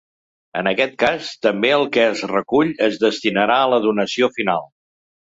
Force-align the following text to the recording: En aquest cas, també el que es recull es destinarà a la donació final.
En 0.61 0.69
aquest 0.71 0.95
cas, 1.03 1.29
també 1.47 1.71
el 1.77 1.87
que 1.97 2.07
es 2.15 2.25
recull 2.33 2.75
es 2.91 3.01
destinarà 3.07 3.63
a 3.67 3.71
la 3.77 3.83
donació 3.89 4.35
final. 4.43 4.71